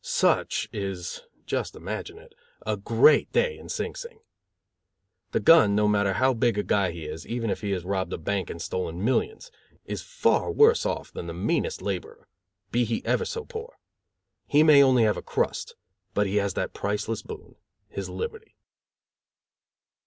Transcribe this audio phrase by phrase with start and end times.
[0.03, 2.33] Such is just imagine it
[2.65, 4.17] a great day in Sing Sing!
[5.31, 8.11] The gun, no matter how big a guy he is, even if he has robbed
[8.11, 9.51] a bank and stolen millions,
[9.85, 12.27] is far worse off than the meanest laborer,
[12.71, 13.77] be he ever so poor.
[14.47, 15.75] He may have only a crust,
[16.15, 17.57] but he has that priceless boon,
[17.87, 18.55] his liberty.